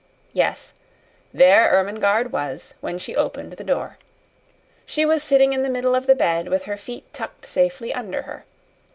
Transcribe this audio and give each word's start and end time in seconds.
Yes; 0.33 0.73
there 1.31 1.71
Ermengarde 1.71 2.31
was 2.31 2.73
when 2.81 2.97
she 2.97 3.15
opened 3.15 3.51
the 3.53 3.63
door. 3.63 3.99
She 4.83 5.05
was 5.05 5.21
sitting 5.21 5.53
in 5.53 5.61
the 5.61 5.69
middle 5.69 5.93
of 5.93 6.07
the 6.07 6.15
bed, 6.15 6.47
with 6.47 6.63
her 6.63 6.75
feet 6.75 7.13
tucked 7.13 7.45
safely 7.45 7.93
under 7.93 8.23
her. 8.23 8.43